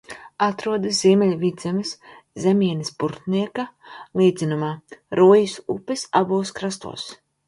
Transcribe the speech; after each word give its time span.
Atrodas 0.43 0.99
Ziemeļvidzemes 1.07 1.91
zemienes 2.45 2.91
Burtnieka 3.03 3.65
līdzenumā, 4.21 4.71
Rūjas 5.21 5.55
upes 5.75 6.07
abos 6.21 6.53
krastos. 6.61 7.05